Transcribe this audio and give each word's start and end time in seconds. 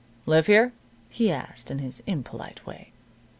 "Live 0.25 0.47
here?" 0.47 0.73
he 1.09 1.31
asked, 1.31 1.69
in 1.69 1.77
his 1.77 2.01
impolite 2.07 2.65
way. 2.65 2.91